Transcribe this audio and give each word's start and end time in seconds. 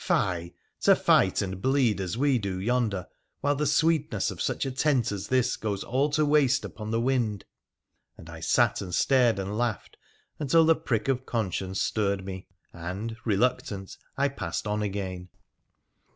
Fie! 0.03 0.55
to 0.79 0.95
fight 0.95 1.43
and 1.43 1.61
bleed 1.61 2.01
as 2.01 2.17
we 2.17 2.39
do 2.39 2.59
yonder, 2.59 3.05
while 3.41 3.53
the 3.55 3.67
sweetness 3.67 4.31
of 4.31 4.41
such 4.41 4.65
a 4.65 4.71
teut 4.71 5.11
as 5.11 5.27
this 5.27 5.55
goes 5.55 5.83
all 5.83 6.09
to 6.09 6.25
waste 6.25 6.65
upon 6.65 6.89
the 6.89 6.99
wind!' 6.99 7.45
and 8.17 8.27
I 8.27 8.39
sat 8.39 8.81
and 8.81 8.95
stared 8.95 9.37
and 9.37 9.55
laughed 9.55 9.97
PBRA 9.97 9.97
TH£ 9.97 10.07
PHCENICIAH 10.07 10.51
243 10.51 10.61
Until 10.63 10.65
the 10.65 10.81
prick 10.81 11.07
of 11.07 11.25
conscience 11.27 11.81
stirred 11.83 12.25
me 12.25 12.47
and, 12.73 13.15
reluctant, 13.25 13.95
I 14.17 14.27
passed 14.29 14.65
on 14.65 14.81
again. 14.81 15.29